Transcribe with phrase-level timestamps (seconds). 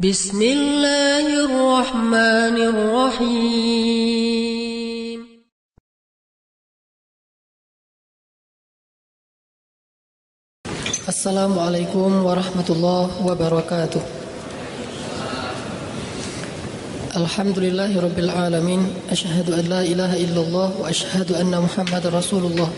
[0.00, 3.84] بسم الله الرحمن الرحيم.
[11.08, 14.00] السلام عليكم ورحمة الله وبركاته.
[17.16, 18.80] الحمد لله رب العالمين.
[19.12, 22.72] أشهد أن لا إله إلا الله وأشهد أن محمد رسول الله.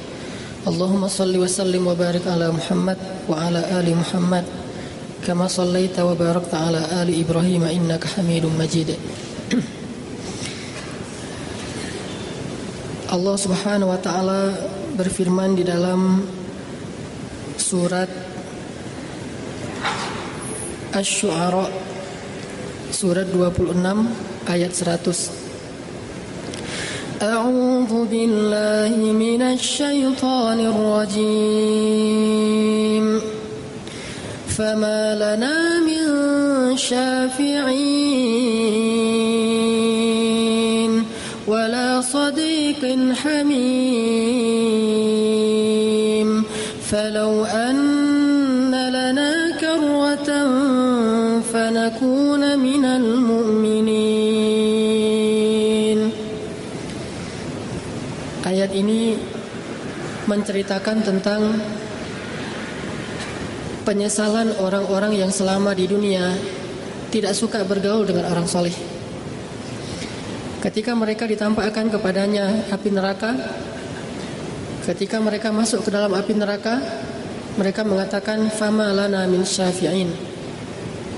[0.66, 2.98] اللهم صل وسلم وبارك على محمد
[3.30, 4.45] وعلى آل محمد.
[5.28, 8.96] كما صليت وباركت على آل إبراهيم إنك حميد مجيد
[13.07, 14.52] Allah Subhanahu wa taala
[15.00, 16.28] berfirman di dalam
[17.56, 18.11] surat
[20.92, 21.71] Asy-Syu'ara
[22.92, 23.79] surat 26
[24.52, 31.88] ayat 100 A'udzu billahi minasy syaithanir rajim
[34.62, 36.06] فما لنا من
[36.78, 37.72] شافعين
[41.50, 42.82] ولا صديق
[43.22, 43.48] حميم.
[46.91, 50.30] فلو أن لنا كرة
[51.52, 53.91] فنكون من المؤمنين.
[58.47, 59.19] آيات ini
[60.30, 61.50] menceritakan tentang
[63.83, 66.34] penyesalan orang-orang yang selama di dunia
[67.11, 68.72] tidak suka bergaul dengan orang soleh.
[70.62, 73.34] Ketika mereka ditampakkan kepadanya api neraka,
[74.86, 76.78] ketika mereka masuk ke dalam api neraka,
[77.58, 80.08] mereka mengatakan, "Fama lana min syafi'in."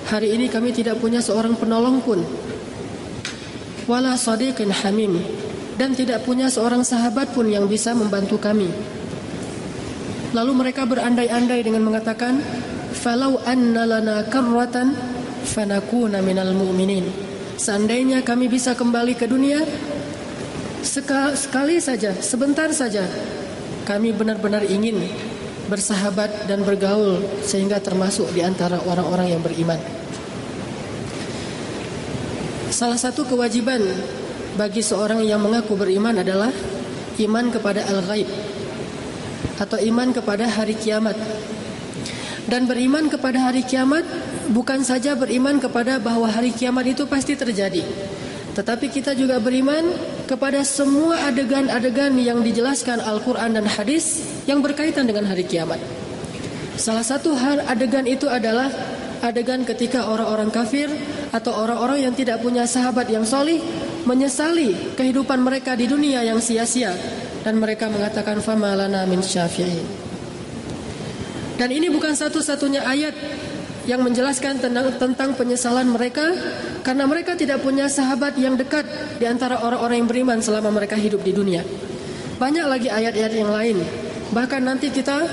[0.08, 2.24] Hari ini kami tidak punya seorang penolong pun.
[3.84, 5.20] Wala sadiqin hamim
[5.76, 8.68] dan tidak punya seorang sahabat pun yang bisa membantu kami.
[10.34, 12.42] Lalu mereka berandai-andai dengan mengatakan,
[12.90, 14.90] "Falau anna lana karratan
[15.46, 17.06] fanakuna minal mu'minin."
[17.54, 19.62] Seandainya kami bisa kembali ke dunia
[20.82, 23.06] sekali saja, sebentar saja,
[23.86, 24.98] kami benar-benar ingin
[25.70, 29.78] bersahabat dan bergaul sehingga termasuk di antara orang-orang yang beriman.
[32.74, 33.80] Salah satu kewajiban
[34.58, 36.50] bagi seorang yang mengaku beriman adalah
[37.22, 38.26] iman kepada al-ghaib
[39.58, 41.14] atau iman kepada hari kiamat.
[42.44, 44.04] Dan beriman kepada hari kiamat
[44.52, 47.80] bukan saja beriman kepada bahwa hari kiamat itu pasti terjadi.
[48.54, 49.82] Tetapi kita juga beriman
[50.28, 55.80] kepada semua adegan-adegan yang dijelaskan Al-Quran dan hadis yang berkaitan dengan hari kiamat.
[56.76, 57.34] Salah satu
[57.66, 58.68] adegan itu adalah
[59.24, 60.92] adegan ketika orang-orang kafir
[61.32, 63.58] atau orang-orang yang tidak punya sahabat yang solih
[64.04, 66.92] menyesali kehidupan mereka di dunia yang sia-sia
[67.44, 69.84] dan mereka mengatakan famalana min syafi'in.
[71.54, 73.14] Dan ini bukan satu-satunya ayat
[73.84, 76.24] yang menjelaskan tentang, tentang penyesalan mereka
[76.82, 78.88] karena mereka tidak punya sahabat yang dekat
[79.20, 81.62] di antara orang-orang yang beriman selama mereka hidup di dunia.
[82.40, 83.76] Banyak lagi ayat-ayat yang lain.
[84.34, 85.28] Bahkan nanti kita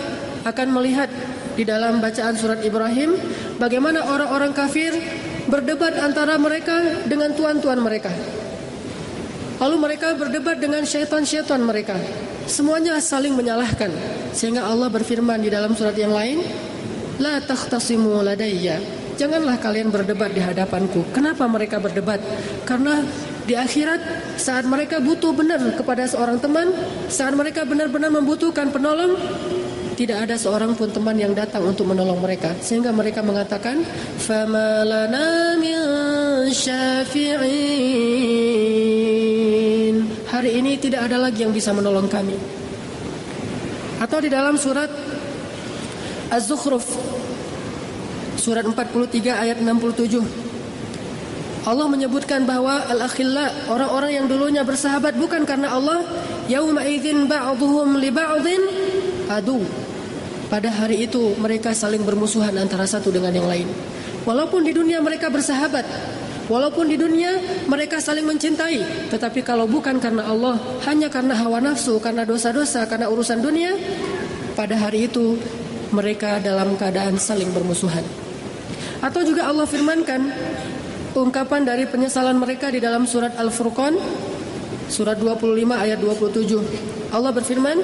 [0.45, 1.09] akan melihat
[1.55, 3.17] di dalam bacaan surat Ibrahim
[3.57, 4.93] bagaimana orang-orang kafir
[5.49, 8.11] berdebat antara mereka dengan tuan-tuan mereka.
[9.61, 11.93] Lalu mereka berdebat dengan syaitan-syaitan mereka.
[12.49, 13.93] Semuanya saling menyalahkan.
[14.33, 16.41] Sehingga Allah berfirman di dalam surat yang lain,
[17.21, 18.81] La takhtasimu ladayya.
[19.21, 21.05] Janganlah kalian berdebat di hadapanku.
[21.13, 22.17] Kenapa mereka berdebat?
[22.65, 23.05] Karena
[23.45, 24.01] di akhirat
[24.41, 26.73] saat mereka butuh benar kepada seorang teman,
[27.05, 29.13] saat mereka benar-benar membutuhkan penolong,
[29.93, 33.85] tidak ada seorang pun teman yang datang untuk menolong mereka sehingga mereka mengatakan
[34.17, 35.77] famalana min
[36.49, 37.91] syafi'in
[40.41, 42.33] hari ini tidak ada lagi yang bisa menolong kami.
[44.01, 44.89] Atau di dalam surat
[46.33, 46.81] Az-Zukhruf
[48.41, 56.01] surat 43 ayat 67 Allah menyebutkan bahwa al-akhilla orang-orang yang dulunya bersahabat bukan karena Allah
[56.49, 58.61] yauma idzin ba'dhum li ba'dhin
[59.29, 59.61] adu.
[60.49, 63.69] Pada hari itu mereka saling bermusuhan antara satu dengan yang lain.
[64.25, 65.85] Walaupun di dunia mereka bersahabat,
[66.51, 67.39] Walaupun di dunia
[67.71, 73.07] mereka saling mencintai, tetapi kalau bukan karena Allah, hanya karena hawa nafsu, karena dosa-dosa, karena
[73.07, 73.71] urusan dunia,
[74.51, 75.39] pada hari itu
[75.95, 78.03] mereka dalam keadaan saling bermusuhan.
[78.99, 80.27] Atau juga Allah firmankan
[81.15, 83.95] ungkapan dari penyesalan mereka di dalam surat Al-Furqan
[84.91, 86.67] surat 25 ayat 27.
[87.15, 87.79] Allah berfirman,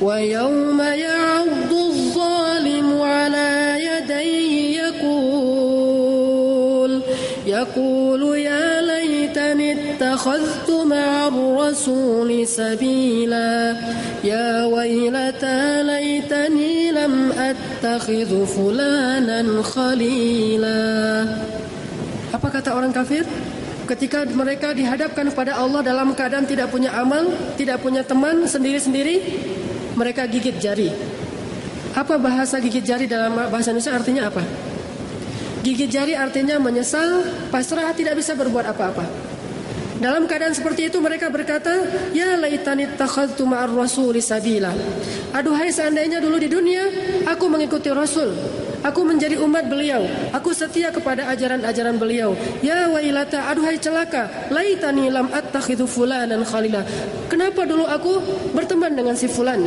[0.00, 4.87] "Wa yauma ya'uddu adh-dhalimu 'ala yadayhi
[7.57, 13.75] يقول يا ليتني اتخذت مع الرسول سبيلا
[14.23, 20.81] يا ويلتى ليتني لم أتخذ فلانا خليلا
[22.33, 23.29] Apa kata orang kafir?
[23.85, 27.29] Ketika mereka dihadapkan kepada Allah dalam keadaan tidak punya amal,
[27.59, 29.21] tidak punya teman sendiri-sendiri,
[29.93, 30.89] mereka gigit jari.
[31.93, 34.66] Apa bahasa gigit jari dalam bahasa Indonesia artinya apa?
[35.66, 39.04] Gigit jari artinya menyesal, pasrah, tidak bisa berbuat apa-apa.
[39.98, 41.74] Dalam keadaan seperti itu mereka berkata,
[42.14, 44.70] "Ya laitani takhadtu ma'ar rasuli sabila."
[45.34, 46.86] Aduhai seandainya dulu di dunia
[47.26, 48.30] aku mengikuti Rasul,
[48.86, 50.06] Aku menjadi umat beliau.
[50.30, 52.38] Aku setia kepada ajaran-ajaran beliau.
[52.62, 54.30] Ya wailata, aduhai celaka.
[54.54, 56.86] Laitani lam attakhidhu fulanan khalila.
[57.26, 58.22] Kenapa dulu aku
[58.54, 59.66] berteman dengan si fulan?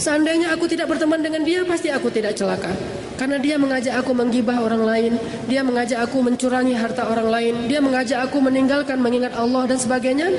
[0.00, 2.72] Seandainya aku tidak berteman dengan dia, pasti aku tidak celaka.
[3.20, 5.12] Karena dia mengajak aku menggibah orang lain,
[5.44, 10.32] dia mengajak aku mencurangi harta orang lain, dia mengajak aku meninggalkan mengingat Allah dan sebagainya,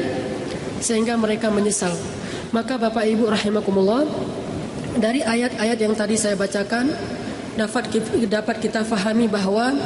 [0.82, 1.94] sehingga mereka menyesal.
[2.50, 4.10] Maka Bapak Ibu rahimakumullah,
[4.98, 6.90] dari ayat-ayat yang tadi saya bacakan,
[7.54, 7.94] dapat
[8.26, 9.78] dapat kita fahami bahwa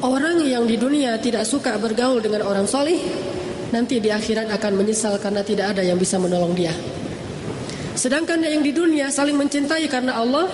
[0.00, 2.96] orang yang di dunia tidak suka bergaul dengan orang solih
[3.76, 6.72] nanti di akhirat akan menyesal karena tidak ada yang bisa menolong dia.
[7.92, 10.48] Sedangkan yang di dunia saling mencintai karena Allah,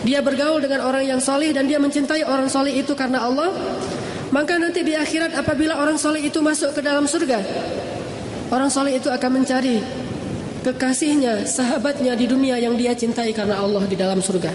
[0.00, 3.52] dia bergaul dengan orang yang solih dan dia mencintai orang solih itu karena Allah,
[4.32, 7.40] maka nanti di akhirat apabila orang solih itu masuk ke dalam surga,
[8.48, 9.80] orang solih itu akan mencari
[10.64, 14.52] kekasihnya, sahabatnya di dunia yang dia cintai karena Allah di dalam surga.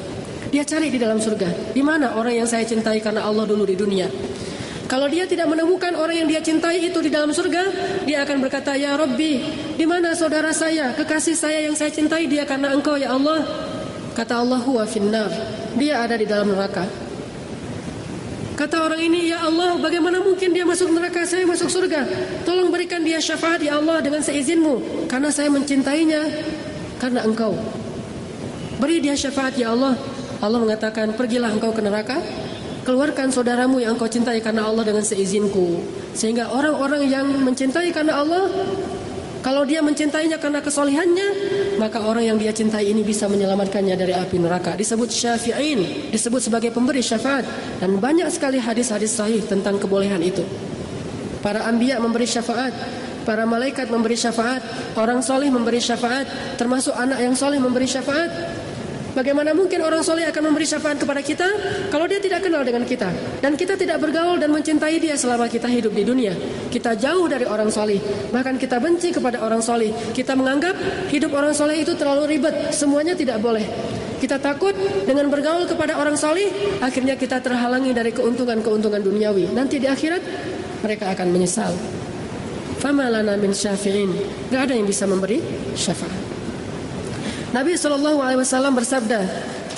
[0.53, 1.73] Dia cari di dalam surga.
[1.73, 4.07] Di mana orang yang saya cintai karena Allah dulu di dunia?
[4.85, 7.73] Kalau dia tidak menemukan orang yang dia cintai itu di dalam surga,
[8.05, 9.41] dia akan berkata, "Ya Rabbi,
[9.73, 13.64] di mana saudara saya, kekasih saya yang saya cintai dia karena Engkau ya Allah?"
[14.15, 15.29] Kata Allah, "Huwa finnar."
[15.75, 16.87] Dia ada di dalam neraka.
[18.55, 22.07] Kata orang ini, "Ya Allah, bagaimana mungkin dia masuk neraka, saya masuk surga?
[22.47, 26.23] Tolong berikan dia syafaat ya Allah dengan seizinmu, karena saya mencintainya
[26.97, 27.51] karena Engkau."
[28.79, 29.99] Beri dia syafaat ya Allah
[30.43, 32.19] Allah mengatakan, pergilah engkau ke neraka,
[32.83, 35.79] keluarkan saudaramu yang engkau cintai karena Allah dengan seizinku.
[36.13, 38.45] Sehingga orang-orang yang mencintai karena Allah,
[39.41, 41.27] kalau dia mencintainya karena kesolihannya,
[41.77, 44.73] maka orang yang dia cintai ini bisa menyelamatkannya dari api neraka.
[44.75, 47.43] Disebut syafi'in, disebut sebagai pemberi syafaat.
[47.81, 50.43] Dan banyak sekali hadis-hadis sahih tentang kebolehan itu.
[51.43, 52.73] Para ambiya memberi syafaat,
[53.25, 54.61] para malaikat memberi syafaat,
[54.95, 58.29] orang soleh memberi syafaat, termasuk anak yang soleh memberi syafaat,
[59.15, 61.47] Bagaimana mungkin orang soleh akan memberi syafaat kepada kita
[61.87, 63.07] kalau dia tidak kenal dengan kita
[63.39, 66.35] dan kita tidak bergaul dan mencintai dia selama kita hidup di dunia.
[66.67, 67.95] Kita jauh dari orang soleh,
[68.35, 69.95] bahkan kita benci kepada orang soleh.
[70.11, 70.75] Kita menganggap
[71.07, 73.63] hidup orang soleh itu terlalu ribet, semuanya tidak boleh.
[74.19, 74.75] Kita takut
[75.07, 76.51] dengan bergaul kepada orang soleh,
[76.83, 79.55] akhirnya kita terhalangi dari keuntungan-keuntungan duniawi.
[79.55, 80.19] Nanti di akhirat
[80.83, 81.71] mereka akan menyesal.
[82.83, 84.11] Fama lana min syafi'in.
[84.51, 85.39] Gak ada yang bisa memberi
[85.71, 86.34] syafaat.
[87.55, 89.23] Nabi Shallallahu Alaihi Wasallam bersabda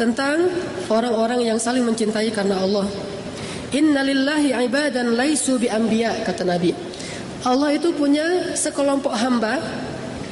[0.01, 0.49] tentang
[0.89, 2.89] orang-orang yang saling mencintai karena Allah.
[3.69, 6.73] Innalillahi ibadan laisu bi anbiya kata Nabi.
[7.45, 9.61] Allah itu punya sekelompok hamba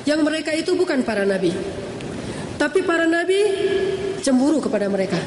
[0.09, 1.53] yang mereka itu bukan para nabi.
[2.57, 3.37] Tapi para nabi
[4.25, 5.21] cemburu kepada mereka.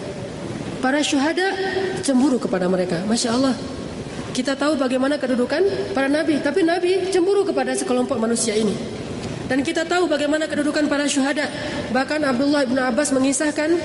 [0.82, 1.54] Para syuhada
[2.02, 2.98] cemburu kepada mereka.
[3.06, 3.54] Masya Allah.
[4.34, 8.97] Kita tahu bagaimana kedudukan para nabi, tapi nabi cemburu kepada sekelompok manusia ini.
[9.48, 11.48] Dan kita tahu bagaimana kedudukan para syuhada.
[11.90, 13.80] Bahkan Abdullah bin Abbas mengisahkan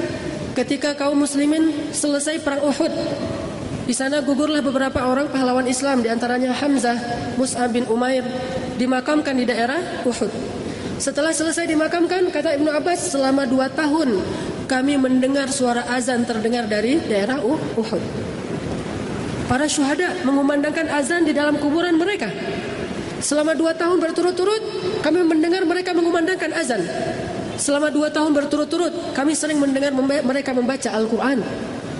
[0.59, 2.93] ketika kaum muslimin selesai perang Uhud.
[3.83, 6.95] Di sana gugurlah beberapa orang pahlawan Islam di antaranya Hamzah,
[7.35, 8.23] Mus'ab bin Umair
[8.79, 10.31] dimakamkan di daerah Uhud.
[10.99, 14.23] Setelah selesai dimakamkan, kata Ibnu Abbas, selama dua tahun
[14.71, 18.03] kami mendengar suara azan terdengar dari daerah Uhud.
[19.51, 22.31] Para syuhada mengumandangkan azan di dalam kuburan mereka.
[23.23, 24.59] Selama dua tahun berturut-turut
[24.99, 26.83] kami mendengar mereka mengumandangkan azan.
[27.55, 31.39] Selama dua tahun berturut-turut kami sering mendengar mereka membaca Al-Quran.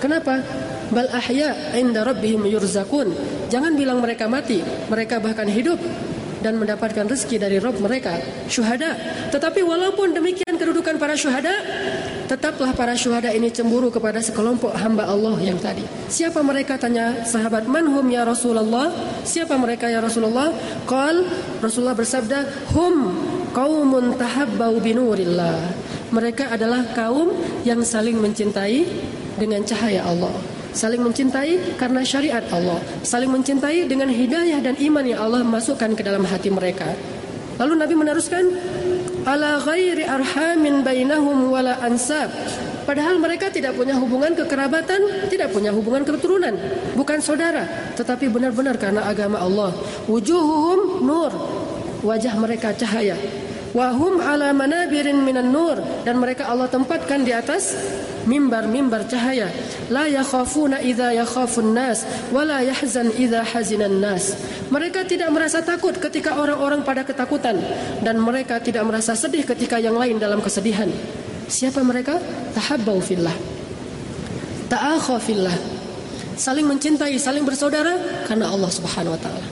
[0.03, 0.43] Kenapa?
[0.91, 3.15] Bal ahya inda rabbihim yurzakun.
[3.47, 4.59] Jangan bilang mereka mati,
[4.91, 5.79] mereka bahkan hidup
[6.43, 8.19] dan mendapatkan rezeki dari Rob mereka,
[8.51, 8.99] syuhada.
[9.31, 11.55] Tetapi walaupun demikian kedudukan para syuhada,
[12.33, 15.85] tetaplah para syuhada ini cemburu kepada sekelompok hamba Allah yang tadi.
[16.09, 18.89] Siapa mereka tanya sahabat manhum ya Rasulullah?
[19.21, 20.49] Siapa mereka ya Rasulullah?
[20.89, 21.29] Qal
[21.61, 23.13] Rasulullah bersabda, hum
[23.53, 25.61] qaumun tahabbau binurillah.
[26.09, 28.81] Mereka adalah kaum yang saling mencintai
[29.37, 30.33] dengan cahaya Allah
[30.73, 36.01] saling mencintai karena syariat Allah, saling mencintai dengan hidayah dan iman yang Allah masukkan ke
[36.01, 36.97] dalam hati mereka.
[37.61, 38.43] Lalu Nabi meneruskan,
[39.23, 42.31] ala ghairi arhamin bainahum wala ansab.
[42.83, 46.51] Padahal mereka tidak punya hubungan kekerabatan, tidak punya hubungan keturunan,
[46.99, 47.63] bukan saudara,
[47.95, 49.71] tetapi benar-benar karena agama Allah.
[50.11, 51.31] Wujuhuhum nur,
[52.03, 53.15] wajah mereka cahaya.
[53.73, 57.73] Wahum ala manabirin minan nur dan mereka Allah tempatkan di atas
[58.25, 59.51] mimbar-mimbar cahaya.
[59.91, 64.35] La yakhafuna idza yakhafun nas wa la yahzan idza hazinan nas.
[64.71, 67.59] Mereka tidak merasa takut ketika orang-orang pada ketakutan
[68.01, 70.89] dan mereka tidak merasa sedih ketika yang lain dalam kesedihan.
[71.47, 72.17] Siapa mereka?
[72.55, 73.35] Tahabbau fillah.
[74.71, 75.53] Ta'akha fillah.
[76.33, 79.47] Saling mencintai saling bersaudara karena Allah Subhanahu wa taala.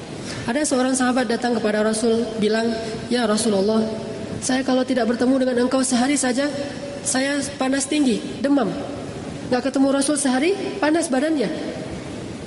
[0.49, 2.73] Ada seorang sahabat datang kepada Rasul bilang
[3.13, 3.85] ya Rasulullah
[4.41, 6.49] saya kalau tidak bertemu dengan engkau sehari saja
[7.01, 8.69] saya panas tinggi, demam.
[9.51, 11.49] Gak ketemu Rasul sehari, panas badannya.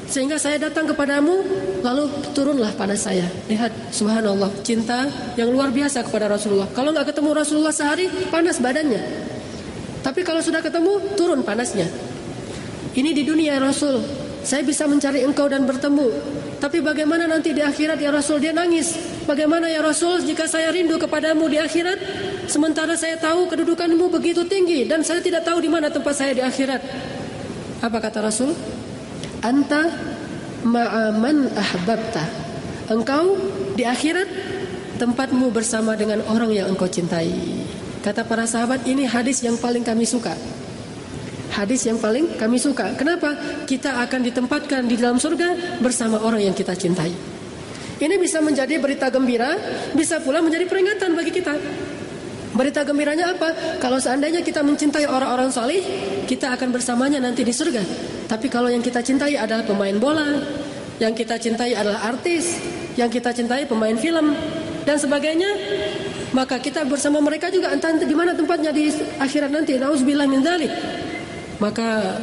[0.04, 1.42] Sehingga saya datang kepadamu,
[1.80, 2.06] lalu
[2.36, 3.24] turunlah panas saya.
[3.48, 6.68] Lihat, subhanallah, cinta yang luar biasa kepada Rasulullah.
[6.76, 9.00] Kalau nggak ketemu Rasulullah sehari, panas badannya.
[10.04, 11.88] Tapi kalau sudah ketemu, turun panasnya.
[12.92, 14.04] Ini di dunia Rasul.
[14.44, 16.12] Saya bisa mencari engkau dan bertemu.
[16.60, 18.44] Tapi bagaimana nanti di akhirat ya Rasul?
[18.44, 18.92] Dia nangis.
[19.24, 21.98] Bagaimana ya Rasul jika saya rindu kepadamu di akhirat?
[22.44, 26.42] Sementara saya tahu kedudukanmu begitu tinggi dan saya tidak tahu di mana tempat saya di
[26.44, 26.80] akhirat.
[27.80, 28.52] Apa kata Rasul?
[29.44, 29.88] Anta
[30.64, 32.24] ma'aman ahbabta.
[32.88, 33.36] Engkau
[33.76, 34.28] di akhirat
[35.00, 37.32] tempatmu bersama dengan orang yang engkau cintai.
[38.04, 40.36] Kata para sahabat ini hadis yang paling kami suka.
[41.54, 42.92] Hadis yang paling kami suka.
[42.98, 43.32] Kenapa?
[43.64, 47.34] Kita akan ditempatkan di dalam surga bersama orang yang kita cintai.
[47.94, 49.54] Ini bisa menjadi berita gembira,
[49.94, 51.54] bisa pula menjadi peringatan bagi kita.
[52.54, 53.50] Berita gembiranya apa?
[53.82, 55.82] Kalau seandainya kita mencintai orang-orang salih,
[56.30, 57.82] kita akan bersamanya nanti di surga.
[58.30, 60.38] Tapi kalau yang kita cintai adalah pemain bola,
[61.02, 62.62] yang kita cintai adalah artis,
[62.94, 64.38] yang kita cintai pemain film
[64.86, 65.50] dan sebagainya,
[66.30, 68.86] maka kita bersama mereka juga entah di mana tempatnya di
[69.18, 69.74] akhirat nanti.
[69.74, 70.70] Nauzubillah min dzalik.
[71.58, 72.22] Maka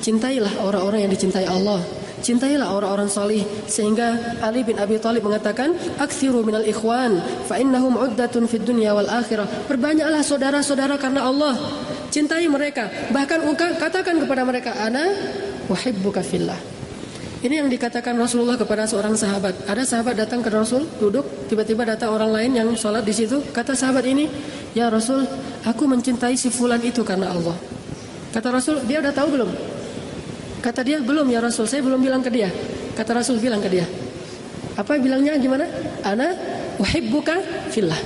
[0.00, 6.42] cintailah orang-orang yang dicintai Allah Cintailah orang-orang salih sehingga Ali bin Abi Thalib mengatakan, "Aktsiru
[6.42, 11.54] minal ikhwan fa innahum uddatun fid dunya wal akhirah." Perbanyaklah saudara-saudara karena Allah.
[12.08, 12.88] Cintai mereka.
[13.12, 13.44] Bahkan
[13.76, 15.12] katakan kepada mereka, "Ana
[15.68, 16.56] uhibbuka fillah."
[17.38, 19.70] Ini yang dikatakan Rasulullah kepada seorang sahabat.
[19.70, 23.38] Ada sahabat datang ke Rasul, duduk, tiba-tiba datang orang lain yang sholat di situ.
[23.54, 24.26] Kata sahabat ini,
[24.74, 25.22] "Ya Rasul,
[25.62, 27.54] aku mencintai si fulan itu karena Allah."
[28.34, 29.50] Kata Rasul, dia udah tahu belum?
[30.58, 32.50] Kata dia, belum ya Rasul, saya belum bilang ke dia.
[32.98, 33.86] Kata Rasul bilang ke dia.
[34.78, 35.66] Apa bilangnya gimana?
[36.02, 36.34] Ana
[36.78, 37.38] uhibbuka
[37.70, 37.98] fillah.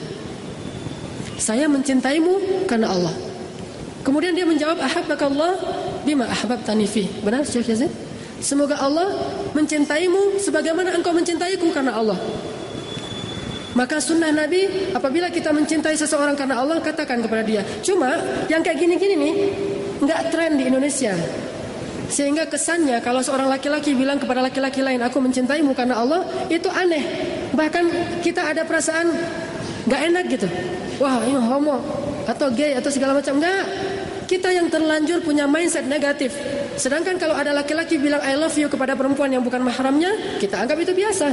[1.37, 3.13] Saya mencintaimu karena Allah.
[4.03, 5.53] Kemudian dia menjawab, ahabbakallah
[6.03, 7.07] bima ahbabtani fi.
[7.23, 7.93] Benar Syekh Yazid?
[8.43, 9.15] Semoga Allah
[9.55, 12.19] mencintaimu sebagaimana engkau mencintaiku karena Allah.
[13.73, 17.63] Maka sunnah Nabi apabila kita mencintai seseorang karena Allah katakan kepada dia.
[17.81, 18.13] Cuma
[18.51, 19.35] yang kayak gini-gini nih
[20.03, 21.15] nggak tren di Indonesia.
[22.13, 26.21] Sehingga kesannya kalau seorang laki-laki bilang kepada laki-laki lain, aku mencintaimu karena Allah,
[26.53, 27.01] itu aneh.
[27.57, 27.85] Bahkan
[28.21, 29.09] kita ada perasaan
[29.89, 30.45] gak enak gitu.
[31.01, 31.81] Wah ini homo
[32.29, 33.41] atau gay atau segala macam.
[33.41, 33.65] Enggak.
[34.29, 36.37] Kita yang terlanjur punya mindset negatif.
[36.77, 40.81] Sedangkan kalau ada laki-laki bilang I love you kepada perempuan yang bukan mahramnya, kita anggap
[40.85, 41.33] itu biasa.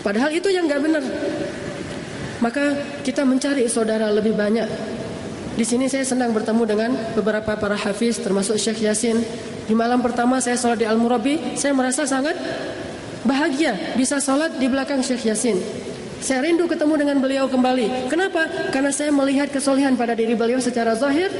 [0.00, 1.04] Padahal itu yang gak benar.
[2.40, 4.66] Maka kita mencari saudara lebih banyak.
[5.52, 9.20] Di sini saya senang bertemu dengan beberapa para hafiz termasuk Syekh Yasin
[9.72, 12.36] di malam pertama saya sholat di Al-Murabi, saya merasa sangat
[13.24, 15.56] bahagia bisa sholat di belakang Syekh Yasin.
[16.20, 18.12] Saya rindu ketemu dengan beliau kembali.
[18.12, 18.68] Kenapa?
[18.68, 21.32] Karena saya melihat kesolehan pada diri beliau secara zahir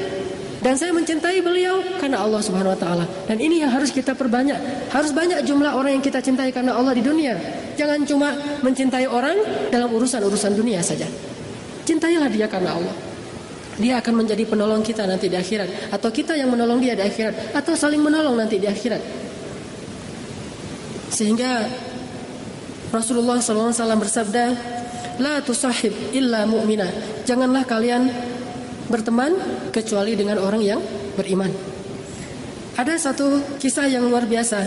[0.64, 3.04] dan saya mencintai beliau karena Allah Subhanahu wa taala.
[3.28, 4.88] Dan ini yang harus kita perbanyak.
[4.88, 7.36] Harus banyak jumlah orang yang kita cintai karena Allah di dunia.
[7.76, 8.32] Jangan cuma
[8.64, 11.04] mencintai orang dalam urusan-urusan dunia saja.
[11.84, 12.96] Cintailah dia karena Allah.
[13.80, 17.56] Dia akan menjadi penolong kita nanti di akhirat atau kita yang menolong dia di akhirat
[17.56, 19.00] atau saling menolong nanti di akhirat.
[21.08, 21.64] Sehingga
[22.92, 24.44] Rasulullah SAW bersabda,
[25.20, 26.88] "La tusahib illa mu'mina."
[27.24, 28.12] Janganlah kalian
[28.92, 29.32] berteman
[29.72, 30.80] kecuali dengan orang yang
[31.16, 31.48] beriman.
[32.76, 34.64] Ada satu kisah yang luar biasa.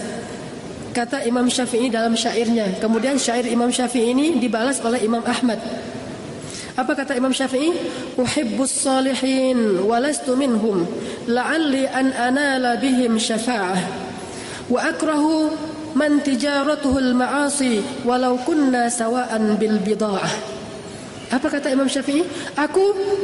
[0.94, 2.82] Kata Imam Syafi'i dalam syairnya.
[2.82, 5.62] Kemudian syair Imam Syafi'i ini dibalas oleh Imam Ahmad
[6.76, 7.72] apa kata Imam Syafi'i?
[8.20, 10.84] Uhibbus salihin walastu minhum
[11.24, 13.80] la'alli an anala bihim syafa'ah.
[14.68, 15.56] Wa akrahu
[15.96, 20.56] man tijaratuhu al-ma'asi walau kunna sawa'an bil bida'ah.
[21.32, 22.22] Apa kata Imam Syafi'i?
[22.54, 22.84] Aku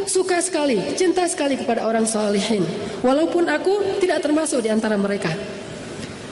[0.10, 2.66] suka sekali, cinta sekali kepada orang salihin.
[3.06, 5.30] Walaupun aku tidak termasuk di antara mereka.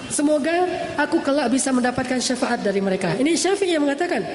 [0.09, 0.65] Semoga
[0.97, 3.13] aku kelak bisa mendapatkan syafaat dari mereka.
[3.13, 4.25] Ini Syafi'i yang mengatakan,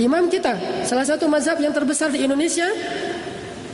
[0.00, 2.68] imam kita, salah satu mazhab yang terbesar di Indonesia,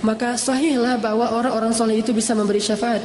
[0.02, 3.00] maka sahihlah bahwa orang-orang soleh itu bisa memberi syafaat.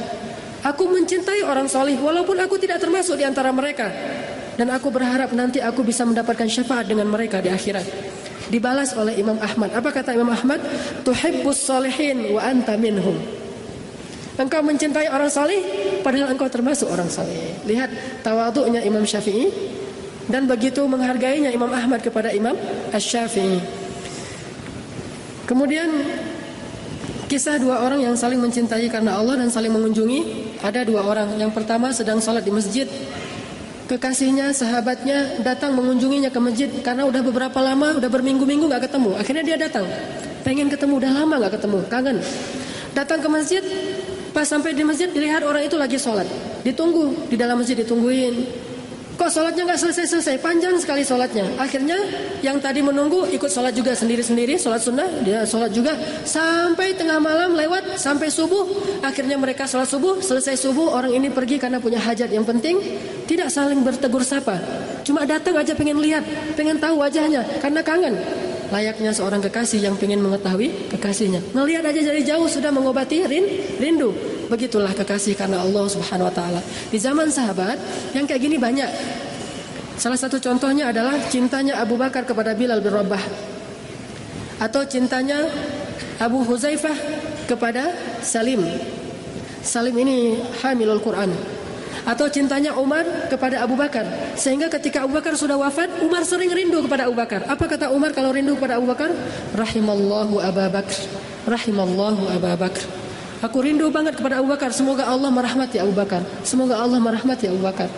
[0.66, 3.86] Aku mencintai orang soleh walaupun aku tidak termasuk di antara mereka.
[4.58, 7.86] Dan aku berharap nanti aku bisa mendapatkan syafaat dengan mereka di akhirat.
[8.50, 9.70] Dibalas oleh Imam Ahmad.
[9.70, 10.58] Apa kata Imam Ahmad?
[11.06, 13.14] Tuhibbus solehin wa anta minhum.
[14.34, 15.62] Engkau mencintai orang saleh
[16.02, 17.54] padahal engkau termasuk orang saleh.
[17.62, 19.46] Lihat tawaduknya Imam Syafi'i
[20.28, 22.54] dan begitu menghargainya Imam Ahmad kepada Imam
[22.92, 23.60] Asy-Syafi'i.
[25.48, 25.88] Kemudian
[27.28, 31.40] kisah dua orang yang saling mencintai karena Allah dan saling mengunjungi ada dua orang.
[31.40, 32.84] Yang pertama sedang sholat di masjid.
[33.88, 39.16] Kekasihnya, sahabatnya datang mengunjunginya ke masjid karena udah beberapa lama, udah berminggu-minggu nggak ketemu.
[39.16, 39.88] Akhirnya dia datang,
[40.44, 42.20] pengen ketemu, udah lama nggak ketemu, kangen.
[42.92, 43.64] Datang ke masjid,
[44.38, 46.22] Pas sampai di masjid dilihat orang itu lagi sholat.
[46.62, 48.57] Ditunggu di dalam masjid ditungguin.
[49.28, 50.40] Kok sholatnya nggak selesai-selesai?
[50.40, 51.44] Panjang sekali sholatnya.
[51.60, 52.00] Akhirnya
[52.40, 55.92] yang tadi menunggu ikut sholat juga sendiri-sendiri, sholat sunnah, dia sholat juga
[56.24, 58.64] sampai tengah malam lewat sampai subuh.
[59.04, 62.80] Akhirnya mereka sholat subuh, selesai subuh orang ini pergi karena punya hajat yang penting,
[63.28, 64.64] tidak saling bertegur sapa.
[65.04, 66.24] Cuma datang aja pengen lihat,
[66.56, 68.16] pengen tahu wajahnya karena kangen
[68.68, 71.40] layaknya seorang kekasih yang ingin mengetahui kekasihnya.
[71.56, 73.44] Ngelihat aja dari jauh sudah mengobati rin,
[73.80, 74.12] rindu.
[74.48, 76.60] Begitulah kekasih karena Allah Subhanahu wa taala.
[76.88, 77.76] Di zaman sahabat
[78.16, 78.88] yang kayak gini banyak.
[79.98, 83.18] Salah satu contohnya adalah cintanya Abu Bakar kepada Bilal bin Rabah.
[84.62, 85.42] Atau cintanya
[86.22, 86.94] Abu Huzaifah
[87.50, 87.90] kepada
[88.22, 88.62] Salim.
[89.58, 91.34] Salim ini hamilul Quran.
[92.06, 94.06] Atau cintanya Umar kepada Abu Bakar.
[94.38, 97.42] Sehingga ketika Abu Bakar sudah wafat Umar sering rindu kepada Abu Bakar.
[97.50, 99.10] Apa kata Umar kalau rindu kepada Abu Bakar?
[99.58, 100.98] Rahimallahu Abu Bakar
[101.48, 102.84] rahimallahu Abu Bakar
[103.40, 104.70] aku rindu banget kepada Abu Bakar.
[104.70, 106.20] Semoga Allah merahmati Abu Bakar.
[106.44, 107.88] Semoga Allah merahmati Abu Bakar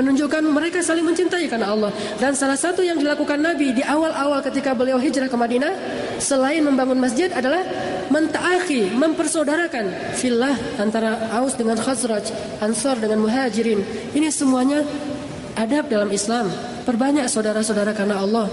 [0.00, 1.92] menunjukkan mereka saling mencintai karena Allah.
[2.16, 5.72] Dan salah satu yang dilakukan Nabi di awal-awal ketika beliau hijrah ke Madinah
[6.16, 7.60] selain membangun masjid adalah
[8.08, 12.32] mentaakhi mempersaudarakan filah antara Aus dengan Khazraj
[12.64, 13.84] Ansar dengan Muhajirin.
[14.16, 14.80] Ini semuanya
[15.54, 16.48] adab dalam Islam.
[16.88, 18.48] Perbanyak saudara-saudara karena Allah.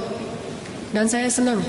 [0.92, 1.64] Dan saya senang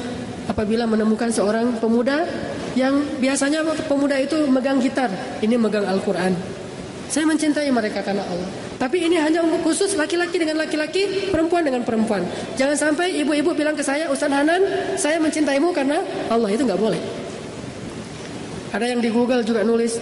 [0.50, 2.26] apabila menemukan seorang pemuda
[2.74, 5.10] yang biasanya pemuda itu megang gitar.
[5.38, 6.34] Ini megang Al-Quran.
[7.08, 8.67] Saya mencintai mereka karena Allah.
[8.78, 12.22] Tapi ini hanya untuk khusus laki-laki dengan laki-laki, perempuan dengan perempuan.
[12.54, 14.62] Jangan sampai ibu-ibu bilang ke saya, Ustaz Hanan,
[14.94, 15.98] saya mencintaimu karena
[16.30, 17.02] Allah itu nggak boleh.
[18.70, 19.98] Ada yang di Google juga nulis,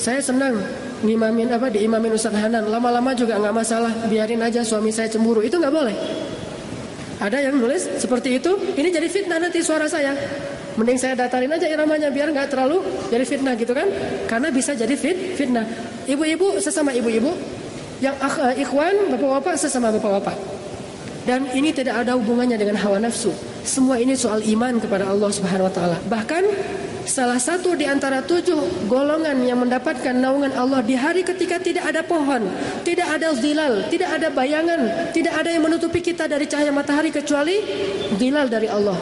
[0.00, 0.56] saya senang
[1.04, 2.64] ngimamin apa di imamin Ustaz Hanan.
[2.64, 5.44] Lama-lama juga nggak masalah, biarin aja suami saya cemburu.
[5.44, 5.96] Itu nggak boleh.
[7.20, 10.16] Ada yang nulis seperti itu, ini jadi fitnah nanti suara saya.
[10.74, 13.86] Mending saya datarin aja iramanya biar nggak terlalu jadi fitnah gitu kan?
[14.26, 15.62] Karena bisa jadi fit fitnah.
[16.10, 17.30] Ibu-ibu sesama ibu-ibu,
[18.02, 20.34] yang uh, ikhwan bapak-bapak sesama bapak-bapak.
[21.24, 23.32] Dan ini tidak ada hubungannya dengan hawa nafsu.
[23.64, 25.96] Semua ini soal iman kepada Allah Subhanahu wa taala.
[26.04, 26.44] Bahkan
[27.08, 32.04] salah satu di antara tujuh golongan yang mendapatkan naungan Allah di hari ketika tidak ada
[32.04, 32.44] pohon,
[32.84, 37.56] tidak ada zilal, tidak ada bayangan, tidak ada yang menutupi kita dari cahaya matahari kecuali
[38.20, 38.96] zilal dari Allah.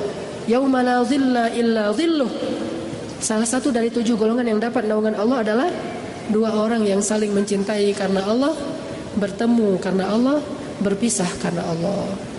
[0.46, 2.30] Yauma la zilla illa zilluh.
[3.22, 5.68] Salah satu dari tujuh golongan yang dapat naungan Allah adalah
[6.30, 8.54] dua orang yang saling mencintai karena Allah,
[9.16, 10.38] bertemu karena Allah,
[10.80, 12.31] berpisah karena Allah.